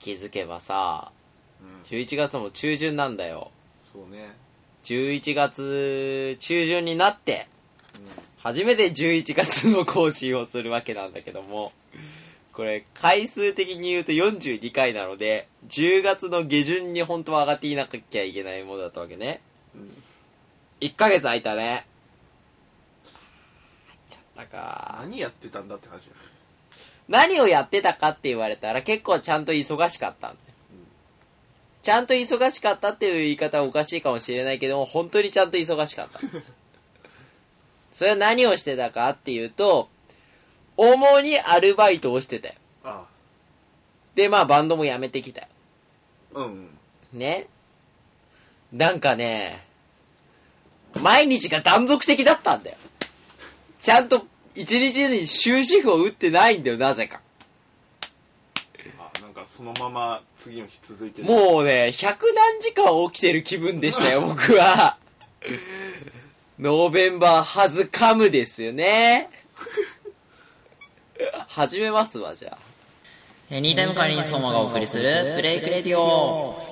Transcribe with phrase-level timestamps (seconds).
[0.00, 1.12] 気づけばさ
[1.62, 1.80] うん。
[1.82, 3.52] 11月も中旬なんだよ。
[3.92, 4.34] そうね。
[4.82, 7.46] 11月中旬になって
[8.38, 11.72] 初めて11月の更新をするわけなんだけども
[12.54, 19.40] これ回数的に言うと42回なので10月の下旬に本当は上がっていなきゃいけないものだったわけね。
[19.74, 19.90] うん。
[20.80, 21.86] 1ヶ月空いたね。
[23.86, 26.12] 入っちゃったか何やってたんだって話だ
[27.10, 30.32] 何をやってたかって言われたら結構ちゃんと忙しかった
[31.82, 36.20] ちゃんと忙しかったっていう言い方はおかしいかもしれないけども本当にちゃんと忙しかった。
[37.92, 39.88] それは何をしてたかっていうと
[40.76, 42.54] 主にアルバイトをしてたよ。
[42.84, 43.04] あ
[44.14, 45.46] でまあバンドも辞めてきたよ。
[46.34, 46.68] あうん。
[47.12, 47.48] ね。
[48.72, 49.64] なんかね
[51.00, 52.76] 毎日が断続的だったんだよ。
[53.80, 54.26] ちゃんと
[54.60, 57.20] 一日に終止符を打ってないんだよなぜか
[58.98, 64.98] あなんかそのまま次の日続いてるもうね、百何時間起きてる気分でしたよ、 僕は。
[66.58, 69.30] November has come ですよね。
[71.48, 72.58] 始めますわ、じゃあ。
[73.50, 76.69] えーニータイム代わりに相馬がお送りするブレイクレディオ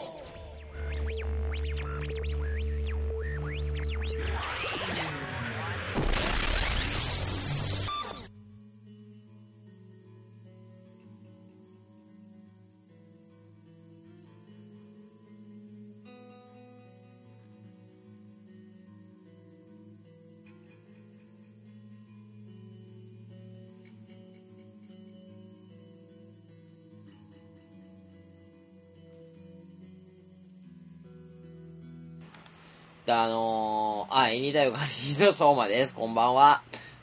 [33.08, 35.94] で、あのー、あ、エニタイムカリの相馬です。
[35.94, 36.60] こんばんは。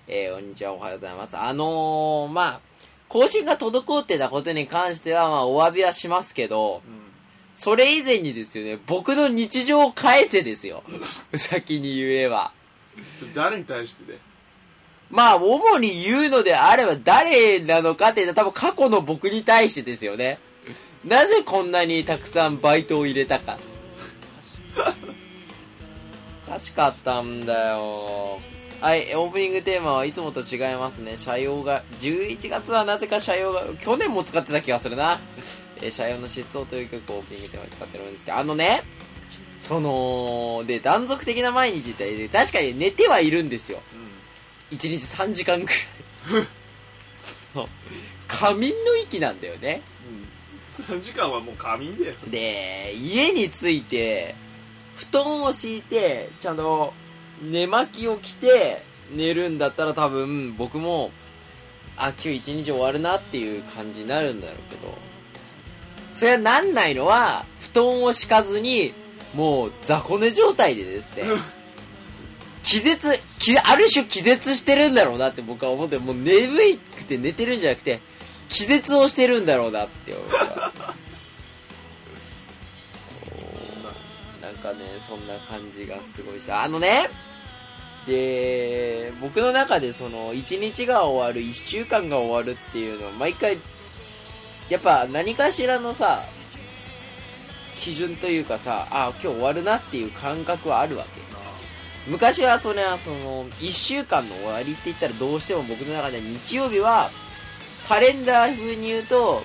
[0.07, 1.35] えー、こんにちは、おはようございます。
[1.35, 2.59] あのー、まあ、
[3.09, 7.05] 更新が滞ってたことに関しては、まあ、お詫びはしますけど、うん
[7.55, 10.83] それ以前にですよね、僕の日常を返せですよ。
[11.33, 12.51] 先に言えば。
[13.33, 14.19] 誰に対してで？
[15.09, 20.37] まあ、主に言うのであれば誰なのかっていうのは多分過去の僕に対してですよね。
[21.05, 23.57] なぜこんなにたくさんバイトを入れたか。
[26.47, 28.39] おかしかったんだよ。
[28.81, 31.17] はい、オープニングテーマはいつもと違いますね。
[31.17, 35.19] 社用が、11月はなぜか社用が、去年も使ってた気がするな。
[35.81, 38.83] えー、社用の失踪という曲をオープニングテーマに使ってるんですけど、あのね、
[39.59, 43.81] その、で、断続的な毎日って、確かに寝てはいるんですよ。
[44.71, 45.73] 1日3時間くら
[46.41, 46.45] い
[47.53, 47.67] そう
[48.27, 49.81] 仮眠の域なんだよね
[50.87, 54.35] うん、3時間はもう仮眠だよで家に着いて
[54.95, 56.93] 布団を敷いてちゃんと
[57.41, 58.83] 寝巻きを着て
[59.13, 61.11] 寝るんだったら多分僕も
[61.97, 65.05] あ今日一日終わるなっていう感じになるんだろうけど。
[66.15, 68.93] それはなんないのは布団を敷かずに
[69.35, 71.23] もう雑魚寝状態でですね
[72.63, 77.99] 気絶気ある種気絶してるんだろうなって僕は思ってもう眠くて寝てるんじゃなくて
[78.47, 80.25] 気絶をしてるんだろうなって思う
[84.45, 86.63] なんかねそんな感じがすごいした。
[86.63, 87.09] あのね
[88.05, 93.57] で僕の中でその1日が終わる1週間が終わるっていうのは毎回
[94.69, 96.21] やっぱ何かしらのさ
[97.75, 101.25] 基準というかさあ今日終わるなっていう感覚はあるわけ。
[102.07, 107.09] 昔はそれはその1週間の終わりって言ったらどうしても僕の中では日曜日は
[107.89, 109.41] カレンダー風に言うと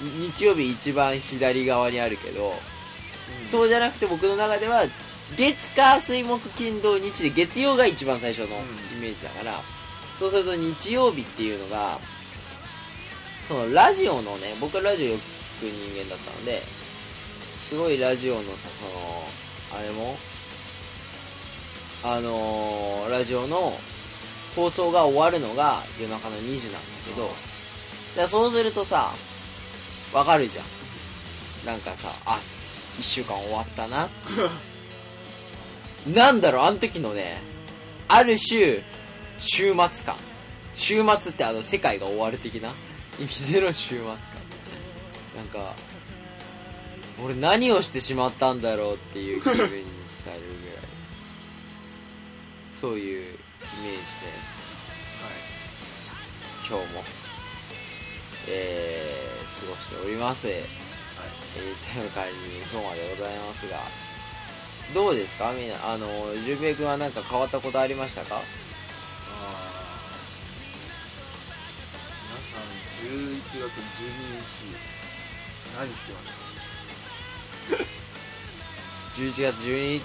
[0.00, 2.54] 日曜日一番左側にあるけど、
[3.46, 4.82] そうじゃなくて僕の中では
[5.36, 8.50] 月火水木金土日で月曜が一番最初のイ
[9.00, 9.60] メージだから、
[10.18, 11.98] そうすると日曜日っていうのが
[13.46, 15.20] そのラジオのね僕はラジオよく
[15.64, 16.60] 聞く人間だったので
[17.62, 18.48] すごいラジオのさ
[19.70, 20.16] そのあれも
[22.02, 23.72] あのーラジオの
[24.54, 27.30] 放送が終わるのが夜中の2時なんだけど、
[28.16, 29.12] だそうするとさ、
[30.12, 31.66] わかるじゃん。
[31.66, 32.40] なんかさ、あ、
[32.98, 34.08] 1週間終わったな。
[36.06, 37.40] なんだろう、あの時のね、
[38.08, 38.82] ある種、
[39.38, 40.16] 週末感。
[40.74, 42.70] 週末ってあの、世界が終わる的な？
[43.20, 44.16] 意味での週末感。
[45.36, 45.74] なんか、
[47.22, 49.84] 俺何をしてしまったんだろうっていう気分に浸るぐらい。
[52.70, 53.42] そういうイメージで、
[55.22, 55.48] はい
[56.68, 57.02] 今日も、
[58.48, 60.48] えー、過ごしております。
[61.56, 63.78] えー、という会にそうまでございますが、
[64.94, 65.52] どうですか？
[65.52, 66.06] みんな、あの、
[66.44, 68.36] 純平君は何か変わったことありましたか？
[68.36, 68.42] あー
[72.28, 72.62] 皆さん
[73.06, 74.76] 11月12日。
[75.78, 77.88] 何してました
[79.20, 80.02] 11月12日？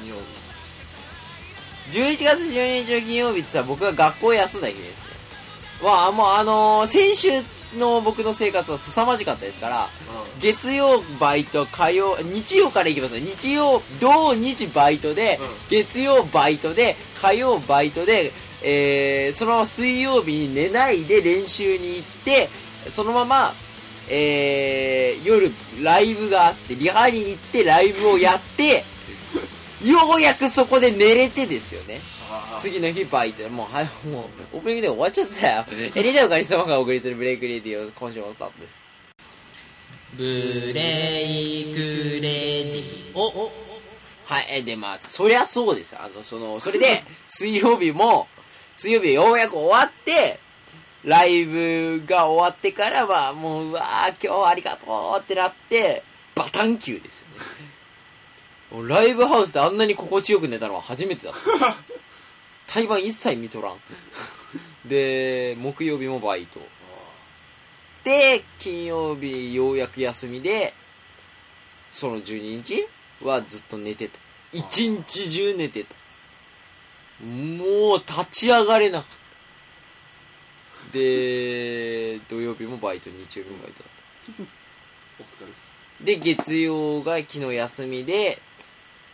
[0.00, 5.10] 金曜日11月12日の金曜日ってさ僕が学校休んだ日ですね。
[5.82, 7.28] まあもうあのー先週
[7.78, 9.88] の僕の生活は凄まじかったですから
[10.40, 13.20] 月曜バイト火曜日曜から行きますね。
[13.20, 15.46] 日曜土日バイトで、うん。
[15.68, 18.32] 月曜バイトで火曜バイトで、
[18.62, 22.48] えー、そのまま水曜日に寝ないで練習に行って
[22.90, 23.52] そのまま
[24.12, 28.84] えー、夜ライブがあってリハに行ってライブをやって
[29.86, 32.00] ようやくそこで寝れてですよね。
[32.28, 32.54] あ。
[32.56, 33.48] ー次の日バイト。
[33.48, 35.64] もうはいもうオープニングで終わっちゃったよ。
[35.94, 38.89] エリタウカリスマがお送りするブレイクレディオ今週もスタートです
[40.16, 40.24] ブ
[40.74, 42.82] レイクレディ
[43.14, 43.50] オ
[44.24, 45.96] はい、えで、まあ、そりゃそうです。
[45.96, 48.28] あの、その、それで、 水曜日も、
[48.76, 50.38] 水曜日ようやく終わって、
[51.04, 56.02] ライブが終わってからは、もう、うわー、今日ありがとうってなって、
[56.34, 57.26] バタンキューですよ
[58.82, 58.88] ね。
[58.88, 61.76] ライブハウスであんなに心地よく寝たのは初めてだった。
[62.66, 63.80] 対バン一切見とらん。
[64.84, 66.60] で、木曜日もバイト。
[68.04, 70.72] で、金曜日ようやく休みで、
[71.90, 72.86] その12日
[73.22, 74.18] はずっと寝てた。
[74.52, 75.94] 一日中寝てた。
[77.24, 79.20] もう立ち上がれなかった。
[80.92, 84.42] で、土曜日もバイト、日曜日もバイトだった。
[85.20, 85.70] お疲れです
[86.00, 88.40] で、月曜が昨日休みで、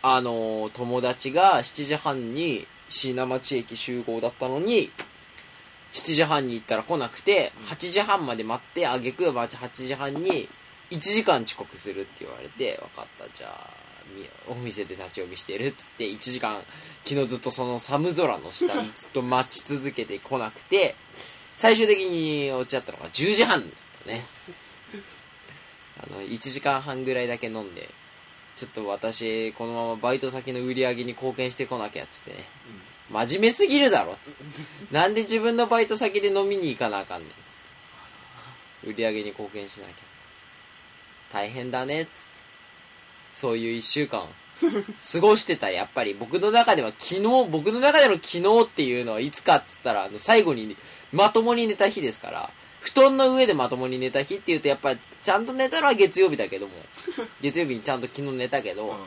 [0.01, 4.89] あのー友達が7時半に椎名町駅集合だったのに、
[5.93, 10.49] 7時半に行ったら来なくて、8時半まで待って、あげく8時半に
[10.91, 13.87] 1時間遅刻するって言われて、分かった、じゃあ、
[14.47, 16.61] お店で立ち読みしてるっつって、1時間、
[17.05, 20.95] 昨日ずっとその寒空の下にずっと待ち続けて来なくて、
[21.55, 23.69] 最終的に落ちちゃったのが10時半だっ
[24.03, 24.23] たね。
[25.99, 27.89] あの、1時間半ぐらいだけ飲んで、
[28.55, 32.45] ちょっと私、このままバイト先の売り上げに貢献してこなきゃっつってね。
[33.09, 34.17] 真面目すぎるだろ。
[34.91, 38.89] なんで自分のバイト先で飲みに行かなあかんねん。
[38.89, 39.93] 売り上げに貢献しなきゃ。
[41.31, 42.29] 大変だねつって。
[43.33, 44.27] そういう一週間、
[44.59, 45.69] 過ごしてた。
[45.69, 50.75] やっぱり僕の中では昨日、僕の中での昨日っていうのはいつかっつったら、あの、最後に
[51.13, 52.49] まともに寝た日ですから、
[52.79, 56.73] 布団の上でまともに寝た日っていうと、やっぱりちゃんと寝たのは月曜日だけども、
[57.41, 58.97] 月曜日にちゃんと昨日寝たけど、うん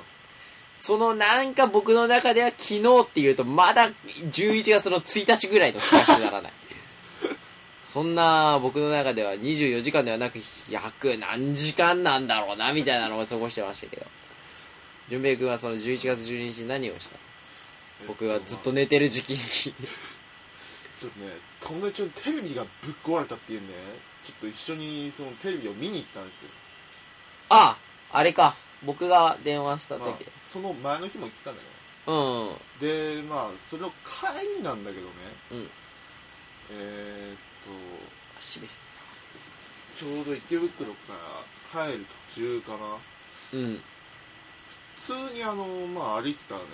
[0.81, 6.53] そのなんか僕の中では昨日っていうとまだ11月の1日ぐらいの気がしてならない。
[7.85, 14.07] そんな僕の中では24時間ではなく100何時間なんだろうなみたいなのを過ごしてましたけど。
[15.11, 17.19] 純平君はその11月12日に何をした？
[18.07, 19.39] 僕がずっと寝てる時期に。
[19.39, 23.79] ちょっとね友達のテレビがぶっ壊れたっていうんでね
[24.25, 26.49] ちょっと一緒にそのテレビを見に行ったんですよ、
[27.51, 27.77] あ、
[28.13, 28.55] あれか。
[28.83, 31.61] 僕が電話したまあ時。、その前の日も行ってたんだ
[32.07, 32.17] けうん。
[32.49, 35.13] どでまあそれを帰りなんだけどね
[35.53, 35.71] うん。
[36.73, 41.13] えー、っしびちょうど池袋か
[41.75, 42.79] ら帰る途中かな
[43.51, 43.57] た。
[43.59, 43.81] うん。
[44.97, 46.67] 普通にあのまあ歩いてたらね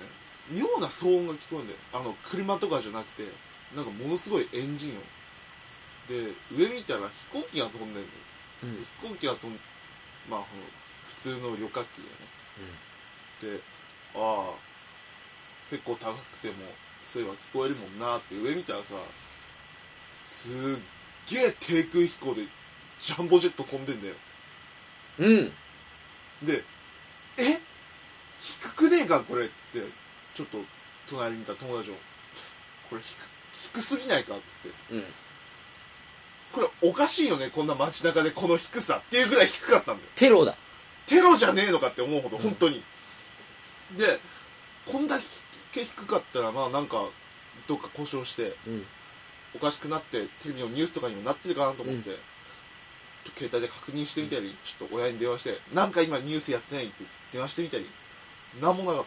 [0.50, 3.29] 妙な騒音が聞こえるんだよあの車とかじゃなくて
[3.75, 4.97] なんかものすごいエンジン音
[6.26, 8.06] で上見たら飛行機が飛んでる
[8.62, 8.85] のうん。
[9.02, 9.59] 飛行機が飛ん
[10.31, 10.41] まあ
[11.08, 12.02] 普通の旅客機
[13.40, 13.61] だよねで
[14.14, 14.54] ああ
[15.71, 16.54] 結構高くても
[17.04, 18.95] そういえば聞こえるもんなって上見たらさ
[20.21, 20.54] すっ
[21.28, 22.42] げえ低空飛行で
[23.00, 24.14] ジャンボジェット飛んでんだよ
[25.19, 25.52] うん。
[26.42, 26.62] で
[27.38, 27.59] 「え？
[28.40, 29.88] 低くねえかこれ」っつって
[30.35, 30.59] ちょっと
[31.09, 31.95] 隣にいた友達を
[32.90, 33.16] 「これ低
[33.73, 35.04] 低すぎないか」っつってうん。
[36.52, 40.57] 「これおかしいよねこんな街中でこの低さ」っていうぐらい低かったんだよテロだ。
[41.07, 42.83] テロじゃねえのかって思うほど本当に、
[43.97, 44.19] で
[44.87, 45.19] こんだ
[45.73, 47.09] け低かったらまあなんか
[47.67, 48.87] どっか故障してうん。
[49.55, 52.17] おかしくなってテレビのニュースとかにもなってるかなと思って、ちょっ
[53.25, 57.87] と携帯で確認してみたり、ちょっと親に電話してなんか今ニュースやってないって電話してみたり
[58.61, 59.05] なんもなかっ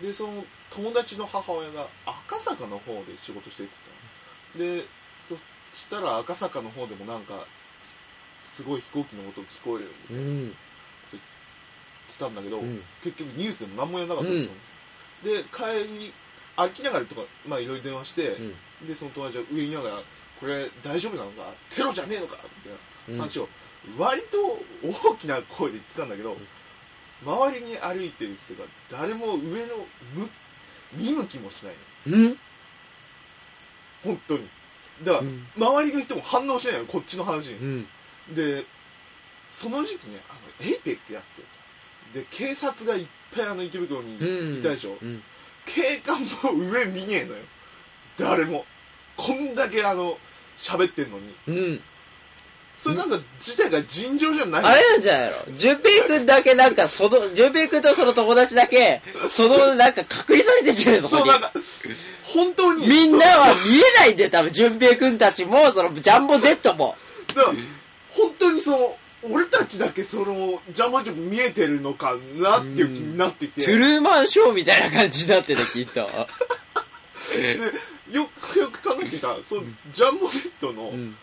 [0.00, 0.04] た。
[0.06, 3.72] でその友達の母親が赤坂の方で仕事してって
[4.58, 4.82] 言ってたの。
[4.82, 4.86] で
[5.26, 5.36] そ
[5.74, 7.46] したら赤坂の方でもなんか
[8.44, 10.52] すごい飛行機の音聞こえるよみたいな
[12.12, 12.82] ってたんだけど、うん。
[13.02, 14.52] 結局ニュースでも何もやらなかったんですよ、
[15.24, 16.12] で帰り
[16.54, 18.86] 歩きながらとかまあいろいろ電話して、うん。
[18.86, 20.02] でその友達が上にいながら
[20.38, 21.52] これ大丈夫なのか？
[21.70, 22.36] テロじゃねえのか？
[22.64, 23.48] みたいな話を
[23.98, 24.60] 割と
[25.10, 26.36] 大きな声で言ってたんだけど、
[27.24, 30.28] 周りに歩いてる人が誰も上のむ
[30.94, 31.74] 見向きもしない
[32.06, 32.26] の。
[32.26, 32.38] うん。
[34.04, 34.48] 本当に。
[35.04, 35.46] だから、うん。
[35.56, 37.54] 周りの人も反応しないのこっちの話に。
[37.56, 37.86] う、ん。
[38.34, 38.64] で
[39.50, 41.42] その時期ねあの APEC やって
[42.14, 45.22] で警察がいっぱいあの池袋にうんいたでしょ、うん。
[45.64, 47.38] 警官も上見ねえのよ。
[48.18, 48.64] 誰も。
[49.16, 50.18] こんだけあの
[50.56, 51.34] 喋ってんのに。
[51.48, 51.80] うん。
[52.78, 54.64] それなんか自体が尋常じゃない。
[54.64, 55.56] あれなんじゃないの？
[55.56, 61.06] 淳平くんだけなんか、その、淳平くんとその友達だけ、その、なんか隔離されてんじゃないの？
[61.06, 61.40] そそうなん。
[61.40, 61.52] か
[62.24, 62.88] 本当に。
[62.88, 66.96] みんなは見えないんで、多分、淳平くんたちも、その、ジャンボジェットも。
[67.36, 67.56] だから
[68.10, 73.64] 本当にその俺たちだけそのジャンボジ見えてるのかなっていう気になってきて。
[73.64, 76.08] トゥルーマンショーみたいな感じになってた、きっと。
[77.36, 77.58] で
[78.10, 79.62] よくよく考えてたその
[79.92, 81.16] ジャンボジェットの、うん。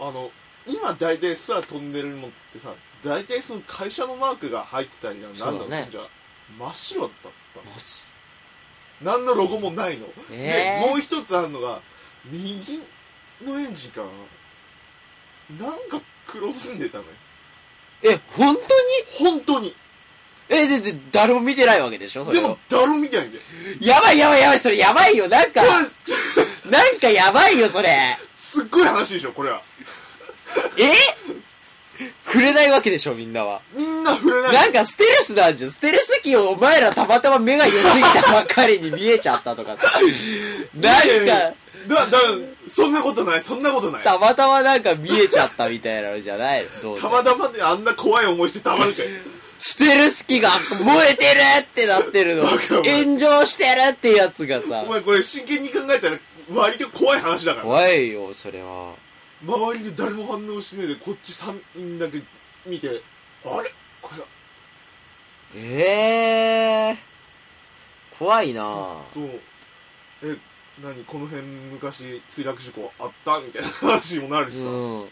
[0.00, 0.30] あの
[0.66, 5.88] 今大体空飛んでるのってさ大体その会社のマークが入ってたりなんだそうだね。
[5.90, 6.00] じゃ
[6.58, 7.30] 真っ白だった
[9.02, 10.84] 何のロゴもないの、えー。
[10.84, 11.80] でもう一つあるのが
[12.26, 12.80] 右
[13.44, 14.02] のエンジンか
[15.58, 15.66] な。
[15.66, 16.00] なんか
[16.32, 17.10] 黒ずんでたのよ
[18.02, 19.40] え、本本当に？
[19.46, 19.74] 当に
[20.48, 22.24] え、で、で、誰も見てないわけでしょ？
[22.24, 23.42] それをでも誰も見てないんだよ
[23.80, 25.28] やばいやばいやばい、それやばいよ。
[25.28, 25.62] なんか
[26.70, 28.16] なんかやばいよ、それ。
[28.34, 29.62] すっごい話でしょこれは
[30.76, 30.90] え？
[32.24, 33.60] 触れないわけでしょ、みんなは。
[33.74, 35.70] みんな触れないなんかステルスなんじゃん。
[35.70, 39.76] ステルス機をお前らたまたま目が良すぎたばっかりに見えちゃったとか。
[40.74, 41.56] なんいやいやか、
[41.88, 42.18] だだ
[42.68, 46.64] そんなことないそんなことないたまたまなんか見えちゃったみたいなのじゃない？
[46.64, 49.06] のどうせたまたまであんな怖い思いしてたまるかい
[49.58, 50.50] ステルス機が
[50.84, 52.46] 燃えてるってなってるの。
[52.46, 54.86] 炎上してるってやつがさお。
[54.86, 56.18] 前これ真剣に考えたら
[56.54, 58.94] 割と怖い話だから怖いよ、それは。
[59.44, 62.22] 周りで誰も反応しねえでこっち3人だけ
[62.66, 63.02] 見て
[63.44, 63.70] あれ？
[64.00, 64.22] これ
[65.60, 68.18] ええー。
[68.18, 69.40] 怖いなぁ。
[70.22, 70.36] え
[70.82, 73.40] 何この辺昔墜落事故あった？
[73.40, 75.08] みたいな話にもなるしさ、うん。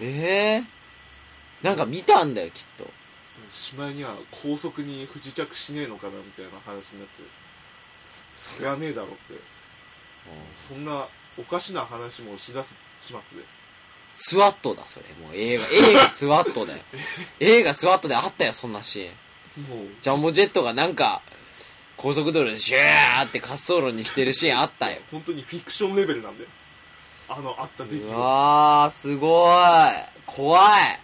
[0.00, 0.04] え？
[0.04, 0.06] え
[0.56, 1.66] えー？
[1.66, 2.86] なんか見たんだよ、きっと。
[3.48, 7.22] しまいには高速に不時着しねえのかなみたいな話になって
[8.36, 9.16] そりゃねえだろって
[10.56, 11.06] そんな
[11.38, 13.44] おかしな話もしだす始末で
[14.16, 15.06] スワットだ、それ。
[15.26, 16.82] もう映画、映画スワットだよ。
[17.40, 19.62] 映画スワットであったよ、そんなシーン。
[19.64, 21.20] もうジャンボジェットがなんか、
[21.96, 24.98] 高速道路でシューって滑走路にしてるシーンあったよ。
[25.10, 26.46] 本当にフィクションレベルなんで
[27.28, 29.52] あのあった出来う事わー、すごい。
[30.26, 30.70] 怖い。
[30.90, 30.98] えっ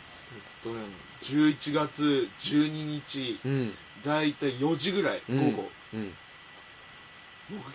[0.63, 0.81] とね
[1.23, 3.75] 11月12日うん。
[4.05, 6.13] だいたい4時ぐらいうん午後、うん。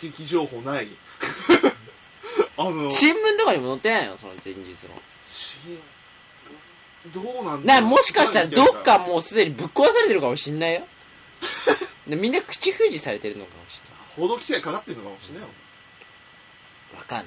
[0.01, 0.88] 目撃情報ない
[2.57, 4.17] あの新聞とかにも載ってないの？
[4.17, 5.01] その前日の。
[5.27, 5.57] し
[7.13, 10.88] どうなんだな、もしかしたらどっかももうすでにぶっ壊されてるかもしんないよ。
[12.07, 13.81] でみんな口封じされてるのかもし
[14.15, 15.50] 報道規制かかってるのかもしれないよ、
[16.91, 17.01] れない。
[17.01, 17.25] わかんない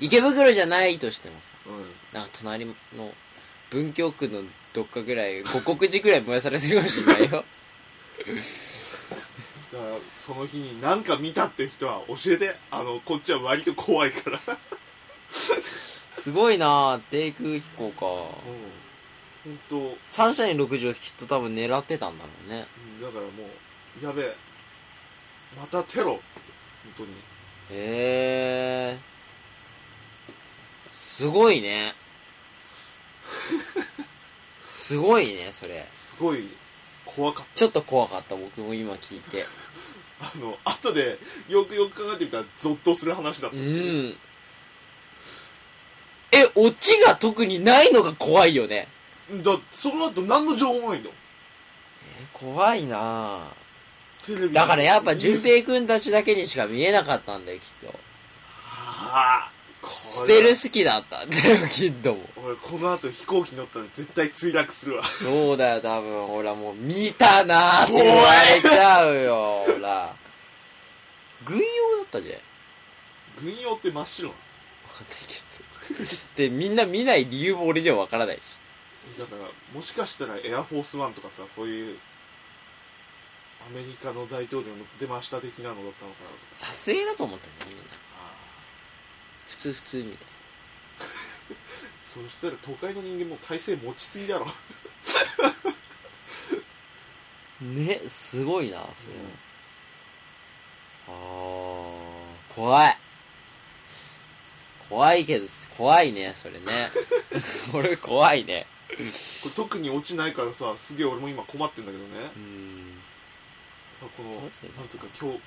[0.00, 0.06] けど。
[0.06, 2.74] 池袋じゃないとしてもさ、うん、なんか隣の
[3.70, 7.28] 文京区のどっかぐらい、五国寺ぐらい燃やされてるかもしんないよ。
[7.28, 7.44] だか
[9.84, 14.38] らその日に何か見たって人は教えてあのこっちは割と怖いから
[16.16, 18.06] すごいなぁ、低空飛行か。
[18.06, 18.84] うん
[19.44, 22.66] 本当サンシャイン60きっと多分狙ってたんだろうね。
[22.98, 23.32] うんだからもう
[24.02, 24.36] やべえ
[25.58, 26.20] またテロ本
[26.98, 27.10] 当に
[27.70, 28.98] へえ。
[30.92, 31.94] すごいね。
[34.70, 35.86] すごいね、それ。
[35.92, 36.48] すごい
[37.06, 39.42] 怖かっちょっと怖かった、僕も今聞いて。
[39.42, 39.46] た
[40.20, 44.16] あの後でよくよく考えてみたらゾッとする話だった、うん。
[46.32, 48.88] え、オチが特にないのが怖いよね。
[49.30, 51.14] だその後何の情報もないんだよ
[52.20, 53.63] え、怖いなぁ。
[54.52, 57.94] だからやっぱ淳平くんたちだけにしか見えなかったんだよ、きっと。
[58.66, 59.50] ああ
[59.82, 62.20] これステルス機だったんだよ、 きっとも。
[62.36, 66.26] 俺この後飛行機乗ったら絶対墜落するわそうだよ、多分。
[66.26, 70.14] ほら、もう、見たなーって言われちゃうよ、ほら。
[71.44, 71.64] 軍用
[71.98, 72.40] だったじゃん。
[73.44, 74.40] 軍用って真っ白なわ
[74.94, 76.14] かんないけど。
[76.36, 78.40] で、みんな見ない理由も俺にはわからないし。
[79.18, 81.98] のだからもしかしたらエアフォースワンとかさそういう
[83.66, 87.84] アメリカの大統領の出ました的なのだったのかなとか撮影だと思ったんだよ、みんな。
[87.84, 88.32] あ
[89.48, 90.18] 普通普通みたい
[92.06, 94.52] そしたら都会の人間も体勢持ちすぎだろな。
[97.60, 99.24] ね、すごいな、それは。
[101.08, 102.98] あー、怖い。
[104.88, 106.90] 怖いけど、怖いね、それね。
[107.72, 108.66] 俺怖いね。
[108.96, 112.93] これ特に落ちないからさすげえ俺も今困ってんだけどねうん。
[114.16, 115.38] このなんつうか今日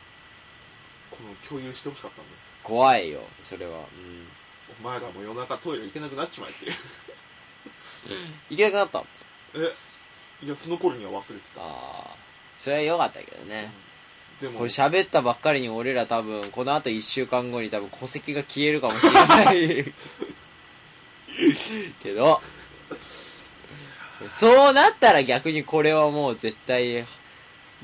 [1.09, 3.71] この共有してほしかったんだよ怖いよ、それは。
[3.71, 4.27] うん。
[4.81, 6.71] お前らも夜中トイレ行けなくなっちまえって。
[8.51, 9.05] 行けなくなったの？
[9.55, 9.73] え
[10.45, 11.61] いやその頃には忘れてた。
[11.61, 12.15] ああ
[12.59, 13.71] それは良かったけどね、
[14.41, 19.93] でもこれ喋ったばっかりに俺ら多分この後1週間後に多分戸籍が消えるかもしれない。
[22.03, 22.41] けど。
[24.29, 27.05] そうなったら逆にこれはもう絶対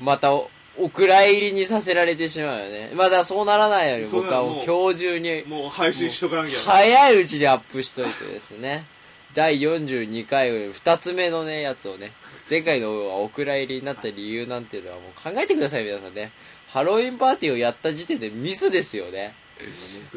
[0.00, 2.90] またおお蔵入りにさせられてしまうよね。
[2.94, 6.58] まだそうならないように僕はもう今日中にもう配信しとかなきゃ。
[6.58, 8.84] 早いうちにアップしといてですね。
[9.34, 12.12] 第42回2つ目のねやつをね
[12.48, 16.30] 前回のはお蔵入りになった理由なんていうのはもう考えてください皆さんね。
[16.68, 19.34] ハロウィンパーティーをやった時点でミスですよね。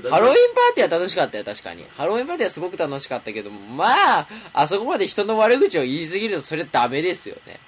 [0.10, 1.86] ハロウィンパーティーは楽しかったよ確かに。
[1.96, 3.86] ハロウィンパーティーはすごく楽しかったけどもま
[4.22, 7.60] ああそこまで人の悪口を言い過ぎるとそれダメですよね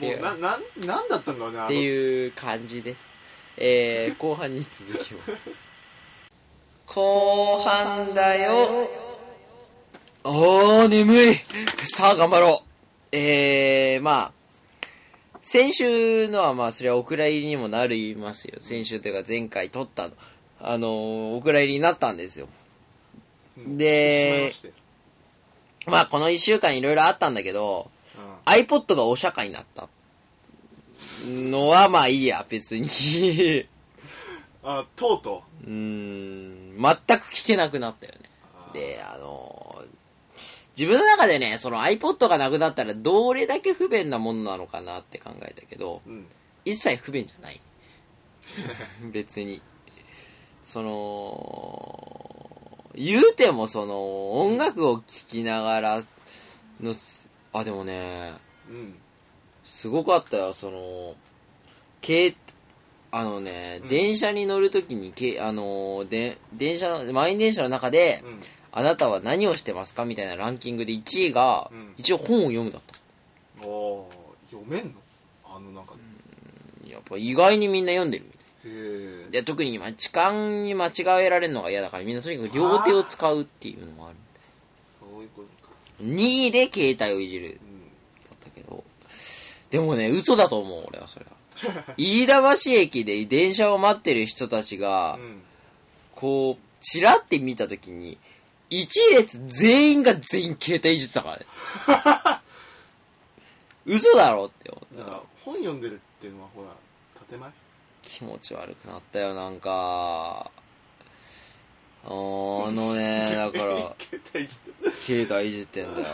[0.00, 3.12] もうななんなんだったんだろうねあのっていう感じです。
[3.56, 5.32] えー、 後半に続きます。
[6.86, 8.88] 後半だよ。
[10.24, 11.34] おー、眠い。
[11.84, 12.62] さあ、頑張ろ
[13.12, 13.16] う。
[13.16, 14.32] えー、まあ、
[15.40, 18.56] 先週のはまあ、それはお蔵入りにもなりますよ。
[18.58, 20.14] 先週というか前回撮ったの。
[20.60, 22.48] あのー、お蔵入りになったんですよ。
[23.58, 24.72] うんでし
[25.86, 27.93] まあ、この一週間いろいろあったんだけど、うん
[28.44, 29.88] iPod がお釈迦になった。
[31.26, 32.86] のはまあいいや別に。
[34.62, 35.66] あとうとう。
[35.66, 38.18] ーん全く聞けなくなったよね。
[38.72, 39.84] うであのー
[40.76, 46.26] 自分の中でねその iPod がなくなったらどれだけ不便なものなのかなって考えたけどうん。
[46.64, 47.60] 一切不便じゃない。
[49.12, 49.60] 別に。
[50.62, 56.04] その言うてもその音楽を聴きながら
[56.80, 57.23] のす
[57.54, 58.34] あでもね
[58.68, 58.94] うん。
[59.64, 61.14] すごかったよその
[62.06, 62.34] 軽
[63.10, 63.88] あのね、うん。
[63.88, 68.40] 電車に乗るときにけあので電車の満員電車の中で、うん。
[68.72, 71.94] あなたは何をしてますかみたいなランキングで1位が、うん。
[71.96, 74.90] 一応本を読むだったおー読めんの？
[75.46, 75.94] あの中
[76.82, 76.90] で。
[76.90, 78.24] やっぱ意外にみんな読んでる。
[78.24, 78.40] みたい
[78.72, 84.16] へえで特に今時間に間違えられるのが嫌だからみんなとにかく両手を使うっていうのもある
[86.04, 87.46] 2位で携帯をいじる。
[87.46, 87.54] うん。
[87.54, 87.58] だ
[88.34, 88.84] ったけど。
[89.70, 91.32] でもね嘘だと思う俺はそれは。
[91.96, 95.42] 飯田橋駅で電車を待ってる人たちが、うん。
[96.14, 98.18] こう、チラって見たときに、
[98.70, 101.46] 一列全員が全員携帯いじってたからね。
[103.86, 105.04] 嘘だろって思った。
[105.04, 106.70] だから本読んでるっていうのはほら
[107.28, 107.50] 建前？
[108.02, 110.50] 気持ち悪くなったよ、なんか。
[112.06, 112.10] あ
[112.70, 113.96] のね、 だから、
[114.90, 116.06] 携帯いじってんだよ。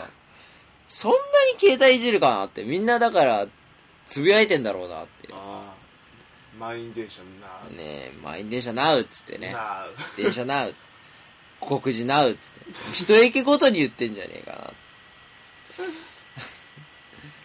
[0.87, 1.17] そんな
[1.53, 3.47] に携帯いじるかなって、みんなだから、
[4.05, 5.29] つぶやいてんだろうなって。
[5.31, 5.81] ああ
[6.59, 9.55] 満員電車なねえ、満員電車なうっつってね。
[10.17, 10.75] 電車なう。
[11.59, 12.59] 告示なうっつって。
[12.93, 14.73] 一駅ごとに言ってんじゃねえかな。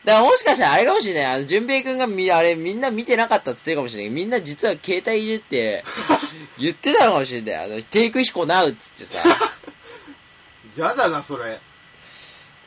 [0.06, 1.24] だからもしかしたらあれかもしれない。
[1.34, 5.82] あの、淳平くんがみ、あれみんな見てなかったっつってるかもしれないみんな実は携帯いじって、
[6.60, 7.54] 言ってたのかもしれない。
[7.56, 9.18] あの、テイク飛行なうっつってさ。
[10.78, 11.58] やだなそれっ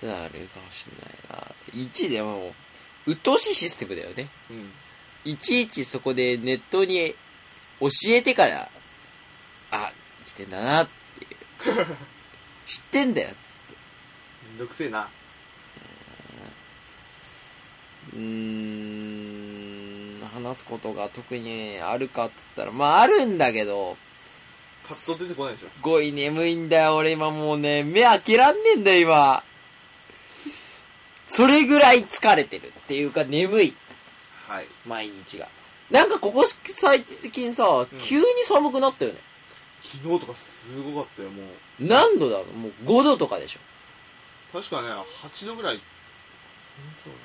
[0.02, 0.88] てのあるかもし
[1.32, 1.56] れないな。
[1.86, 2.54] 1でも、
[3.06, 4.28] 鬱陶しいシステムだよね。
[4.49, 4.71] うん
[5.25, 7.13] いちいちそこでネットに
[7.82, 8.69] 教えてから、
[9.69, 9.91] あ、
[10.25, 11.86] 来てんだなっていう。
[12.65, 13.75] 知ってんだよ、つって。
[14.47, 15.10] めんどくせえな
[18.13, 18.19] うー
[20.24, 23.98] ん、話すことが特にあるかっつったら、まああるんだけど、
[24.88, 29.43] パッと出てこないでしょすごい眠いんだよ、俺今もうね、目開けらんねえんだよ、今。
[31.28, 33.76] それぐらい疲れてるっていうか眠い、
[34.48, 35.48] はい毎日が。
[35.91, 39.19] なんかここ最近さ、急に寒くなったよね。
[39.82, 41.45] 昨日とかすごかったよもう
[41.80, 42.54] 何度だろう？
[42.54, 43.60] もう5度とかでしょ。
[44.52, 45.80] 確かね8度ぐらい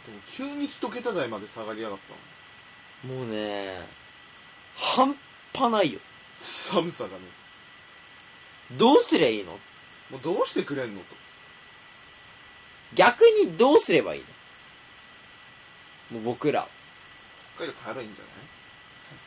[0.06, 1.98] でも急に一桁台まで下がりやがっ
[3.02, 3.80] たのもうね、
[4.76, 5.14] 半
[5.52, 6.00] 端ないよ。
[6.38, 7.16] 寒さがね
[8.72, 9.52] どうすりゃいいの？
[9.52, 9.58] も
[10.18, 11.06] うどうしてくれんのと
[12.94, 14.24] 逆にどうすればいい
[16.10, 16.20] の？
[16.20, 16.66] もう僕ら。
[17.56, 18.24] 北海道帰ればいいんじゃ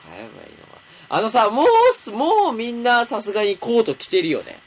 [0.09, 0.81] 買えばいいのか。
[1.09, 4.59] あのさ、もうす、もうみんなさすがにコート着てるよね。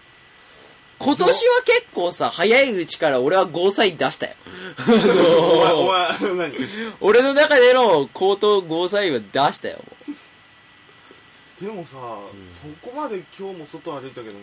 [1.02, 4.34] 今年は結構さ、早いうちから俺はゴーサイン出したよ。
[4.86, 6.54] ないお前お前何？
[7.00, 9.78] 俺の中でのコートゴーサインは出したよ。
[9.78, 10.16] も
[11.58, 11.96] でもさ、
[12.52, 14.40] そこまで今日も外歩いたけどね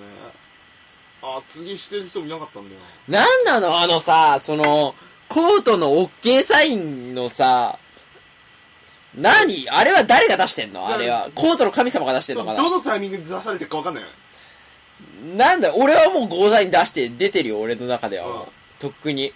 [1.22, 2.82] 厚着してる人もいなかったんだよ。
[3.08, 3.80] うなんなの？
[3.80, 4.96] あのさ、その、
[5.30, 7.78] コートの OK サインのさ、
[9.16, 9.70] 何？
[9.70, 10.88] あれは誰が出してんの？
[10.88, 11.30] あれは。
[11.36, 12.58] コートの神様が出してんのかな？
[12.58, 14.16] そうどのタイミングで出されてるか分かんないよね
[15.36, 18.38] なんだ、俺はもうゴーサイン出して出てるよ、俺の中ではもう。
[18.38, 18.46] うん
[18.80, 19.34] とっくに。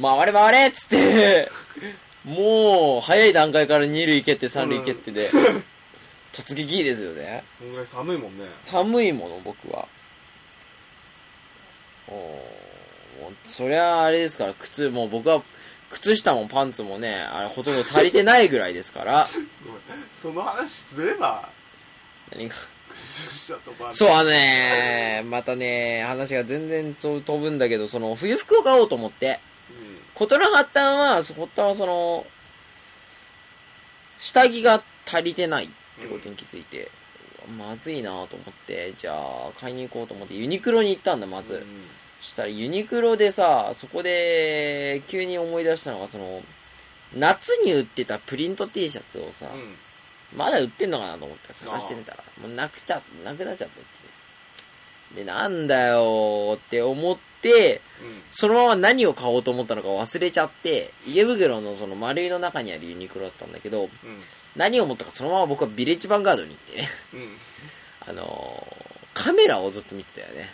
[0.00, 1.50] 回れ回れっつって、
[2.24, 5.30] もう、早い段階から二塁蹴って三塁蹴ってで、
[6.32, 7.44] 突撃ですよね。
[7.58, 9.88] そんぐらい寒いもんね寒いもの、僕は。
[12.08, 12.14] おー
[13.22, 15.42] もうそりゃあれですから、靴、もう僕は、
[15.88, 19.26] 靴下もパンツもね、あれほとんど足りてないぐらいですから。
[20.14, 21.48] その話すれば
[22.36, 22.54] 何が？
[23.92, 29.98] そう、あのね、またね、話が全然飛ぶんだけど、その、冬服を買おうと思って、うん。
[30.14, 32.26] ことの発端は、発端はその、
[34.18, 35.68] 下着が足りてないっ
[36.00, 36.90] てことに気づいて、
[37.56, 41.54] まずいなと思って、じゃあ、買いに行こうと思って、ユニクロに行ったんだ、まず。
[41.54, 41.64] うん。
[42.20, 46.42] したらユニクロでさ、そこで、急に思い出したのが、その、
[47.16, 49.76] 夏に売ってたプリント T シャツをさ、うん
[50.36, 53.84] まだ売ってんのかなと思って探してみたら、もうなくちゃ、なくなっちゃったっ
[55.12, 55.16] て。
[55.16, 57.80] で、なんだよーって思って、
[58.30, 63.90] そのまま何を買おうと思ったのか忘れちゃって、家袋のその丸いの中にあるユニクロだったんだけど、うん。
[64.56, 67.20] 何を思ったかそのまま僕はビレッジヴァンガードに行ってね、うん。
[67.20, 67.36] う ん
[68.08, 70.50] あのー、カメラをずっと見てたよね。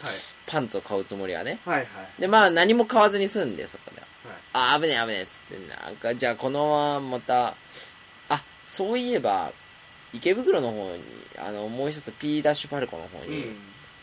[0.00, 0.12] はい。
[0.46, 1.58] パンツを買うつもりはね。
[1.64, 1.86] はいはい。
[2.20, 4.06] で、まあ何も買わずに済んで、そこでは。
[4.52, 4.76] はい。
[4.76, 7.54] あ、危ねえ危ねえっつって、なんか、じゃあこのまままた、あ、
[8.68, 9.50] そういえば、
[10.12, 11.02] 池袋の方に、
[11.38, 13.44] あの、もう一つ P ダッシュパルコの方うんに、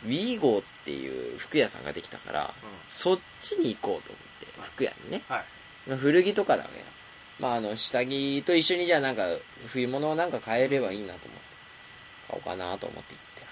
[0.06, 2.54] ウィーゴーっていう服屋さんができたから、
[2.88, 5.22] そっちに行こうと思って、服屋にね。
[5.30, 5.46] はい
[5.88, 6.86] まあ古着とかだけど。
[7.40, 9.24] まああの、下着と一緒にじゃあなんか、
[9.68, 11.56] 冬物をなんか買えればいいなと思って、
[12.30, 13.48] 買おうかなと思って行ったら。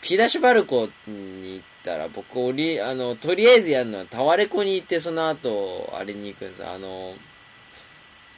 [0.00, 7.14] P ダッシュバルコに行ったら、僕、おり、あの、とりあえずやるのは、タワレコに行って、その後、あれに行くんですあの、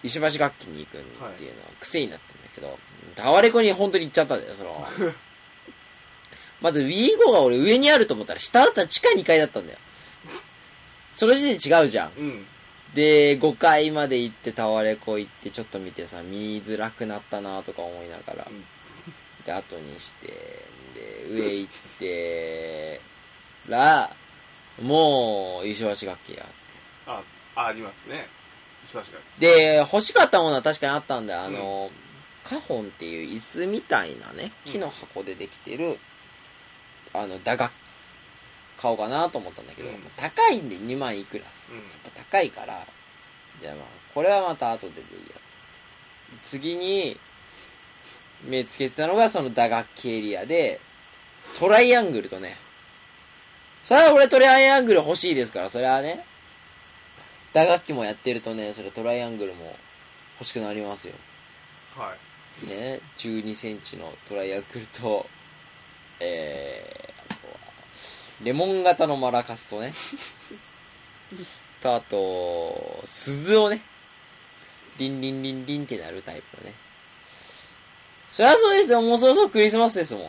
[0.04, 1.00] 石橋楽器に行くっ
[1.36, 2.78] ていうのは癖になってるんだけど、
[3.16, 4.86] タワレコに本当に行っちゃったんだよ、その。
[6.60, 9.78] まず、ウィーゴが俺上にあると思ったら、下だったら地下2階だったんだよ。
[11.12, 12.12] その時点で違うじゃん。
[12.16, 12.46] うん
[12.94, 18.64] で、5階まで行って、タワレコ行って、ちょっと見てさ、見づらくなったなとか思いながら、うん
[19.44, 20.28] で、後にして、
[20.94, 23.00] で、上行って、
[23.68, 24.14] ら、
[24.80, 26.54] もう、石橋楽器があって。
[27.06, 27.22] あ
[27.56, 28.28] あありますね
[29.38, 31.40] で、欲しかったものは確かにあったんだよ。
[31.42, 31.90] あの、
[32.44, 35.98] カホンっていう椅子みたいなね、木の箱でできてる、
[37.12, 37.84] あの、打楽器。
[38.84, 41.72] 買おうかなと思ったんだけど、うん高いんで2万いくらっす。
[41.72, 42.86] うんやっぱ高いから、
[43.60, 45.36] じゃあまあ、これはまた後ででいいや
[46.42, 46.50] つ。
[46.50, 47.18] 次に、
[48.44, 50.80] 目つけてたのがその打楽器エリアで、
[51.58, 52.58] トライアングルとね、
[53.84, 56.24] それは俺トライアングル欲しいですから、それはね、
[57.54, 59.74] 打楽器もやってるとね、それトライアングルも
[60.34, 61.14] 欲しくなりますよ。
[61.96, 62.14] は
[62.62, 65.26] いね、12センチのトライアングルと、
[66.20, 67.58] えー、あとは、
[68.42, 69.92] レモン型のマラカスとね、
[71.80, 73.82] と、あと、鈴をね、
[74.98, 76.74] リンリンリンリンってなるタイプのね。
[78.30, 80.22] そりゃそうですよ、もうそろそろクリスマスですもん。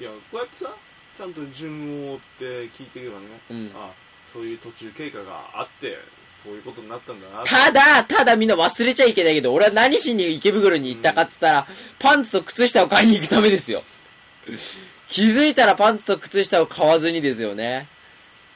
[0.00, 0.72] いやこうやってさ
[1.16, 3.92] ちゃんと順を追って聞いていけばね、うんあ
[4.32, 5.98] そういう途中経過があって
[6.42, 11.66] そういうことになったんだなただ、ただみんな忘れちゃいけないけど、俺は何しに池袋に行ったかっつったら、
[11.98, 13.82] パンツと靴下を買いに行くためですよ。
[15.10, 17.88] 気づいたらパンツと靴下を買わずにですよね。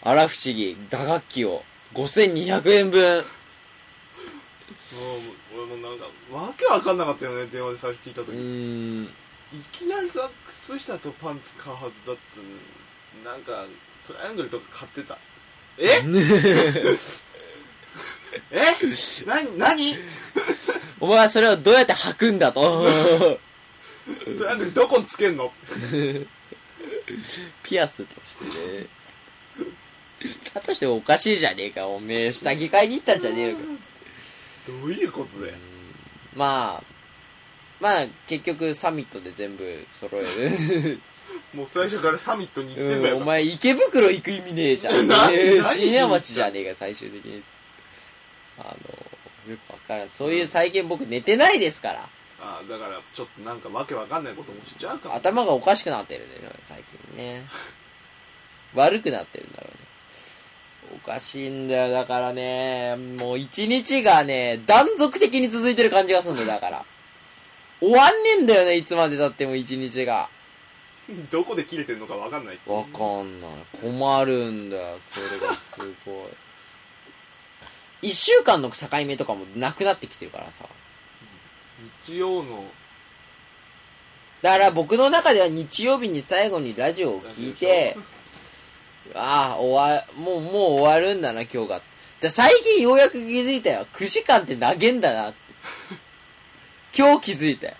[0.02, 0.76] あら不思議。
[0.88, 1.62] 打楽器を。
[1.94, 3.24] 5200円分。
[5.54, 9.08] 俺もなんかわけわかんなかったよね電話で最初聞いた時、うーいん。
[9.72, 10.30] きなりさ
[10.66, 12.44] 靴下とパンツ買うはずだったの
[13.18, 13.66] になんか
[14.06, 15.18] トライアングルとか買ってた
[15.78, 16.02] え？
[18.50, 18.74] え？
[19.26, 19.96] な何？
[21.00, 22.60] お前はそれをどうやって履くんだと。
[24.38, 25.52] トライアングルどこにつけんの？
[27.62, 28.86] ピアスとしてね。
[30.54, 31.86] だとしてもおかしいじゃねえか。
[31.88, 33.64] おめえ下着買いに行ったんじゃねえのか。
[34.66, 35.54] どういうことで
[36.34, 36.84] まあ、
[37.80, 40.20] まあ結局サミットで全部揃え
[40.82, 41.00] る。
[41.54, 45.08] もう最初からサミットに行ってんだよ、うん、お前池袋行く意味ねえじゃ ん。
[45.62, 47.42] 深夜町じゃねえか、最終的に。
[48.58, 48.74] あ
[49.46, 50.08] の、よくわからん。
[50.08, 52.08] そういう最近僕寝てないですから。
[52.40, 57.44] あだからちょっとなんかわけわかんないこともしちゃうかも頭がおかしくなってるね、最近ね。
[58.74, 59.78] 悪くなってるんだろうね。
[60.96, 66.84] おかしいんだよ、だからね、もう一日がね、断続的に続いてる感じがするんだよ、だから。
[67.80, 70.28] 終わんねえんだよね、いつまで経っても一日が。
[71.30, 73.50] どこで切れてんのかわかんないわかんない。
[73.80, 76.24] 困るんだよ、それがすごい。
[78.08, 80.68] 一週間の境目とかもなくなってきてるからさ。
[82.04, 82.64] 日曜の
[84.42, 87.96] だから僕の中では日曜日に最後にラジオを聞いて、
[89.14, 91.82] ああ、終わ、もう、もう終わるんだな、今日が。
[92.20, 93.86] で最近ようやく気づいたよ。
[93.94, 95.38] 9時間って投げんだなって。
[96.96, 97.74] 今日気づいたよ。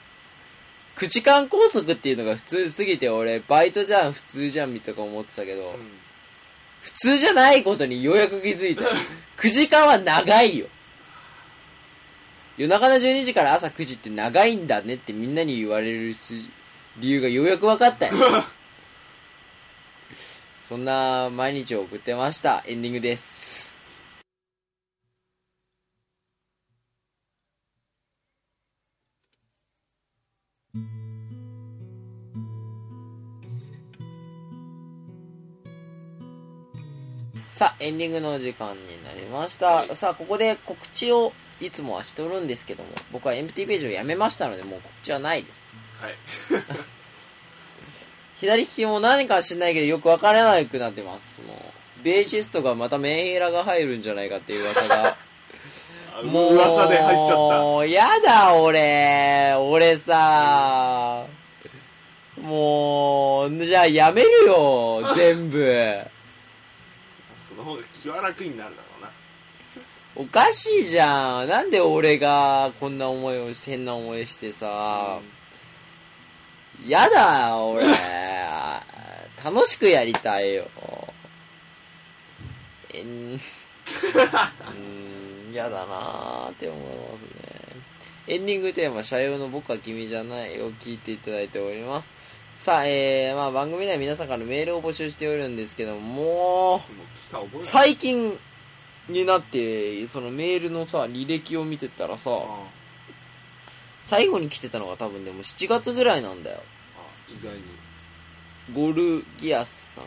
[0.96, 6.04] 9時間拘束っていうのが普通すぎて、俺、バイトじゃん、普通じゃん、みたいな思ってたけど、うん
[6.84, 8.82] 普通じゃないことにようやく気づいた。
[9.40, 10.66] 9時間は長いよ。
[12.58, 16.34] 夜中の12時から朝9時って長いんだねってみんなに言われるす
[16.98, 18.12] 理由がようやく分かったよ。
[20.62, 22.62] そんな毎日を送ってました。
[22.66, 23.73] エンディングです。
[37.54, 39.66] さあ、エンディングのお時間になりました。
[39.66, 45.64] はいさあ、ここで告知をいつもはしとるんですけども、僕はエンプティページをやめましたので、もう告知はないです。
[46.00, 46.14] はい
[48.40, 51.42] 左利きも何か知んないけどよくわからなくなってます。
[51.42, 55.16] もう、ベーシストがまたメンヘラが入るんじゃないかっていう噂が。
[56.18, 59.54] あもう、噂で入っちゃっやだ、俺。
[59.60, 61.24] 俺さ、
[62.36, 66.13] もう、じゃあやめるよ、全部。
[68.04, 69.10] 気は楽になるだろうな
[70.14, 71.48] おかしいじゃん。
[71.48, 75.20] なんで俺がこんな思いをし、変な思いしてさ、
[76.86, 77.86] やだ、俺。
[79.42, 80.68] 楽しくやりたいよ。
[82.92, 83.36] えん、 う
[85.50, 87.28] ん、やだなーって思いますね。
[88.28, 92.33] エンディングテーマ、社用の僕は君じゃないを聞いていただいております。
[92.54, 96.80] さあ、えー、まあ番組では皆さんからメールを募集しておるんですけども、も、
[97.58, 98.38] 最近
[99.08, 102.30] になって、そのメールのさ、履歴を見てたらさ、
[103.98, 106.60] 最後に来てたのが多分でも7月ぐらいなんだよ。
[106.96, 107.62] あ意外に
[108.72, 110.04] ゴルギアスさん。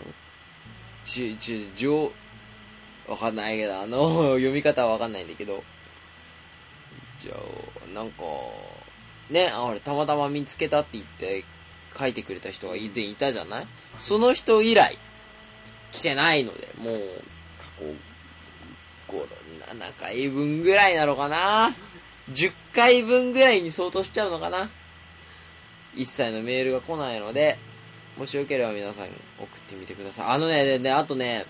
[1.04, 2.12] ち、ち、ジョ
[3.08, 5.64] わかんないけど、あの、 読み方はわかんないんだけど。
[7.18, 8.24] じゃあ、なんか、
[9.30, 11.44] ね、あ俺たまたま見つけたって言って
[11.98, 13.68] 書いてくれた人が以前いたじゃない？
[14.00, 14.98] その人以来、
[15.92, 17.00] 来てないので、もう、
[17.58, 17.66] 過
[19.10, 19.28] 去、5、
[19.80, 21.74] 7回分ぐらいなのかな
[22.32, 24.70] ?10 回分ぐらいに相当しちゃうのかな？
[25.96, 27.58] 一切のメールが来ないので、
[28.18, 30.26] もしよければ皆さん送ってみてください。
[30.28, 31.46] あのね、でね、あとね、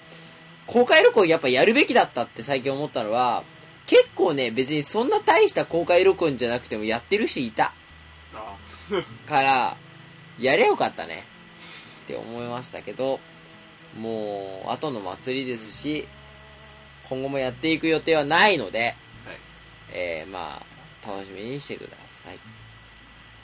[0.65, 3.43] 公開録音やっぱやるべきだったって最近思ったのは、
[3.85, 7.73] 結構ね、別にそんな大した公開録音じゃなくてもやってる人いた。
[8.33, 8.55] あ
[9.25, 9.77] から、
[10.39, 11.23] やれよかったね。
[12.03, 13.19] って思いましたけど、
[13.99, 16.07] もう、後の祭りですし、
[17.09, 18.95] 今後もやっていく予定はないので、はい
[19.91, 22.39] えー、まあ、楽しみにしてください。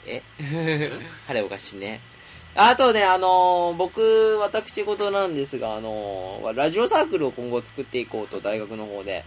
[0.06, 0.22] え？
[1.28, 2.00] あれおかしいね。
[2.54, 9.24] あとね、あのー僕、私事なんですが、あのーラジオサークルを今後作っていこうと、大学の方で。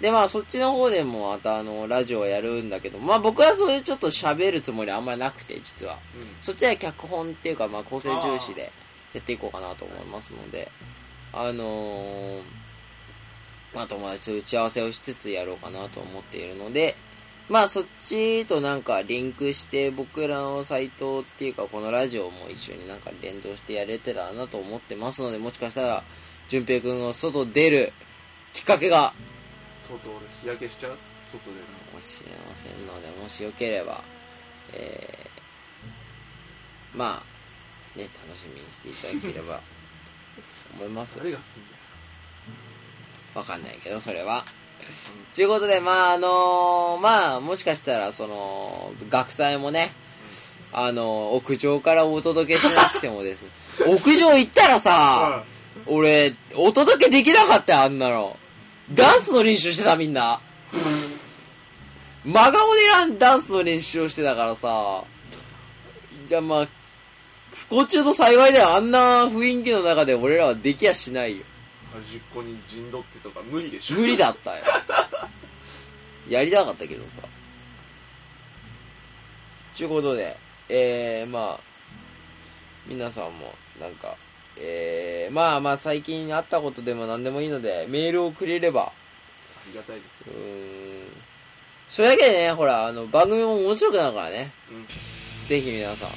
[0.00, 5.98] で、まあ、そっちの方でもまた、あの、ラジオをやるんだけど、まあ、僕はそれちょっと喋るつもりあんまりなくて、実は。
[6.16, 8.70] うんそっちは脚本っていうか、まあ、構成重視で
[9.14, 10.70] やっていこうかなと思いますので、
[11.32, 12.42] あのー
[13.74, 16.94] まあ、友達と打ち合わせをしつつやろうかなと思っているので、
[17.48, 26.04] まあ、そっちとなんかリンクして、僕らのサイトっていうか、このラジオも一緒になんか連動してやれてたらなと思ってますので、もしかしたら、
[26.48, 27.92] 淳平くんの外出る
[28.52, 29.12] きっかけが、
[29.88, 30.96] とうとう俺日焼けしちゃう
[31.30, 34.02] 外でかもしれませんので、もしよければ、
[34.72, 39.60] えー、まあ、ね、楽しみにしていただければ、
[40.74, 41.18] 思います。
[41.18, 41.76] 誰がすんだよ
[43.34, 44.44] わかんないけど、それは。
[45.34, 49.90] ということで、まあ、あのまあ、もしかしたら、その、学祭もね、
[50.72, 53.46] あの屋上からお届けしなくてもです。
[53.86, 55.44] 屋上行ったらさ、
[55.86, 58.38] 俺、お届けできなかったよ、あんなの。
[58.92, 60.40] ダンスの練習してた、みんな。
[62.24, 65.04] 真顔でランダンスの練習をしてたからさ、
[66.28, 66.68] いや、まあ、
[67.52, 68.74] 不幸中と幸いだよ。
[68.74, 71.44] あんな雰囲気の中で俺らはできやしないよ。
[71.92, 74.64] 端っこに陣取ってとか無理でしょ無理だったよ。
[76.28, 77.22] やりたかったけどさ。
[79.74, 80.36] ちゅうことで、
[80.68, 81.60] えー、まあ、
[82.86, 84.16] 皆さんも、なんか、
[84.58, 88.92] えー、まあまあ最近あったことでも何でもいいので、メールをくれれば、あ
[89.70, 90.30] りがたいです。
[90.30, 91.06] うーん、
[91.88, 94.52] それだけでね、ほら、あの、番組も面白くなるからね。
[94.70, 94.86] うん。
[95.46, 96.10] ぜひ皆さん、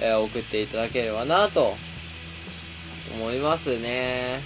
[0.00, 1.74] えー送っていただければなと
[3.14, 4.40] 思いますね。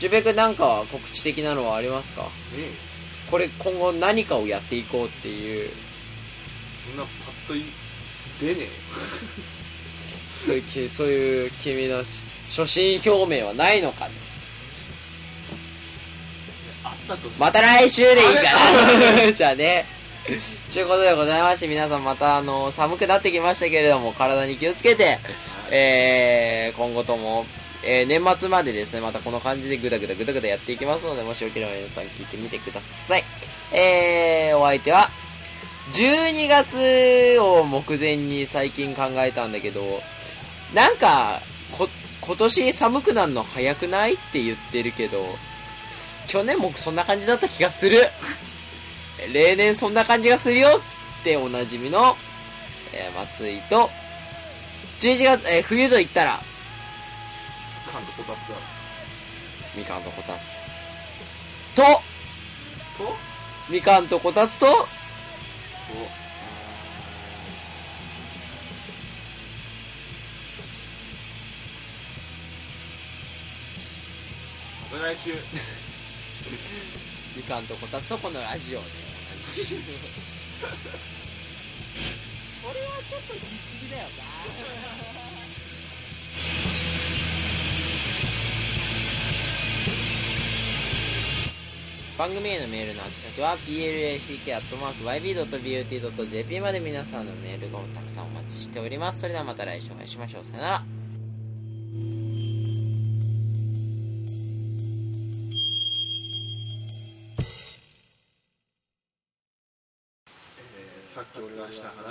[0.00, 2.22] ジュペ君なんか告知的なのはありますか？
[2.22, 2.28] ね
[3.30, 5.70] これ今後何かをやっていこうっていう。
[6.90, 7.64] そんなパッとい
[8.40, 8.68] 出ねえよ
[10.44, 14.10] そういうきそういう君のし初心表明はないのかね。
[16.84, 19.32] あったとしてまた来週でいいかな。
[19.32, 19.86] じゃあね。
[20.72, 25.18] ということでございまして皆さんまたあの寒くなってきましたけれども体に気をつけて、
[25.70, 27.44] えー、今後とも、
[27.84, 33.24] えー年末までですねまたこの感じでグダグダグダグダやっていきますのでもしよければ皆さん聞いてみてください。
[33.72, 35.10] えー、お相手は
[35.92, 39.82] 12月を目前に最近考えたんだけど
[40.72, 41.40] なんか
[41.72, 41.88] こ
[42.20, 45.24] 今年寒くなるの早くないって言ってるけど
[46.26, 48.00] 去年もそんな感じだった気がする。
[49.32, 50.80] 例年そんな感じがするよ
[51.20, 52.16] っておなじみの、
[52.92, 53.90] えー松井と
[55.00, 56.40] 11月、えー冬と言ったら
[57.92, 58.54] カンとこたつだ。
[59.76, 60.72] みかんとこたつ。
[61.74, 61.82] と
[62.98, 63.16] と？
[63.68, 66.23] みかんとこたつとお
[74.94, 75.32] また来週
[77.36, 78.90] みかんとこたつとこのラジオでそ
[82.72, 83.48] れはちょっと言い過
[83.82, 84.08] ぎだよな
[92.16, 100.84] 番組へのメールの宛先は plack.yb.but.jp まで皆さんのメールをたくさんお待ちしておりますそれではまた来週お会いしましょうさよなら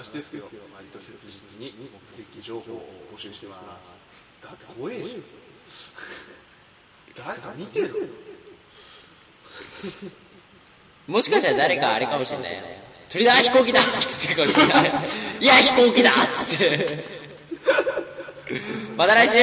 [0.04, 1.74] 話ですけど割と切実に
[2.18, 2.84] 目撃情報を
[3.16, 3.62] 募集してます。
[4.44, 5.24] だって怖えじゃん。
[7.26, 8.10] 誰か見てる
[11.08, 12.60] もしかしたら誰かあれかもしれないよ。
[13.10, 14.42] 鳥だ飛行機だっつって
[15.42, 17.06] いや飛行機だっつって。
[18.98, 19.38] また来週